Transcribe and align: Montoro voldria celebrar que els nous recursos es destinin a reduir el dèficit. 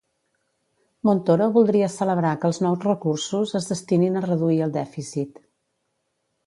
Montoro 1.09 1.49
voldria 1.57 1.91
celebrar 1.97 2.31
que 2.41 2.49
els 2.51 2.61
nous 2.67 2.89
recursos 2.89 3.55
es 3.61 3.71
destinin 3.75 4.19
a 4.23 4.27
reduir 4.31 4.61
el 4.69 4.77
dèficit. 4.83 5.41